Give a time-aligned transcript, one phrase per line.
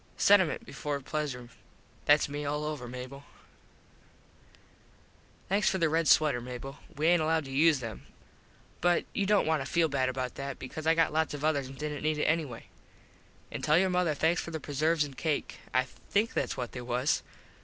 [0.17, 1.47] Sentiment before pleasure.
[2.05, 3.23] Thats me all over, Mable.
[5.47, 6.79] Thanks for the red sweter, Mable.
[6.95, 8.07] We aint allowed to use them.
[8.81, 11.67] But you dont want to feel bad about that cause I got lots of others
[11.67, 12.65] an didnt need it anyway.
[13.51, 15.59] An tell your mother thanks for the preserves an cake.
[15.71, 17.21] I think thats what they was.